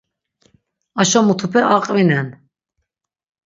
[1.01, 2.27] Aşo mutupe aqvinen.